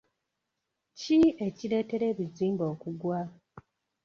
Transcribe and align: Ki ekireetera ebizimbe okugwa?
Ki 0.99 1.19
ekireetera 1.47 2.05
ebizimbe 2.13 2.63
okugwa? 2.73 3.19